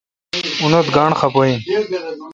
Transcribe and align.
تو 0.31 0.37
انیت 0.65 0.87
گاݨڈ 0.95 1.11
خفہ 1.19 1.41
این۔ 1.45 1.59